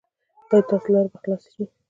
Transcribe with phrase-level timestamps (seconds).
[0.51, 1.63] ایا ستاسو لارې به خلاصې شي؟